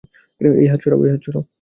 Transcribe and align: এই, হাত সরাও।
এই, 0.41 0.67
হাত 0.67 0.79
সরাও। 1.25 1.43